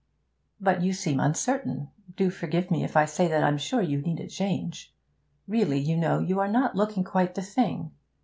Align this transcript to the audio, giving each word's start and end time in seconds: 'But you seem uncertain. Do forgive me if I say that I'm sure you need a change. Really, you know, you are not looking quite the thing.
'But 0.59 0.81
you 0.81 0.93
seem 0.93 1.19
uncertain. 1.19 1.91
Do 2.15 2.31
forgive 2.31 2.71
me 2.71 2.83
if 2.83 2.97
I 2.97 3.05
say 3.05 3.27
that 3.27 3.43
I'm 3.43 3.59
sure 3.59 3.83
you 3.83 4.01
need 4.01 4.19
a 4.19 4.25
change. 4.25 4.91
Really, 5.47 5.77
you 5.79 5.95
know, 5.95 6.17
you 6.17 6.39
are 6.39 6.47
not 6.51 6.75
looking 6.75 7.03
quite 7.03 7.35
the 7.35 7.43
thing. 7.43 7.91